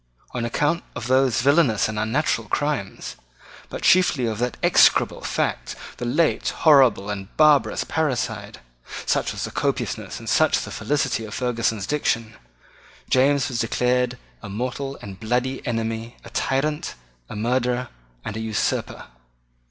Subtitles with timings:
[0.33, 3.17] On account of those villanous and unnatural crimes,
[3.69, 8.61] but chiefly of that execrable fact, the late horrible and barbarous parricide,
[9.05, 12.33] such was the copiousness and such the felicity of Ferguson's diction,
[13.11, 16.95] James was declared a mortal and bloody enemy, a tyrant,
[17.29, 17.89] a murderer,
[18.25, 19.05] and an usurper.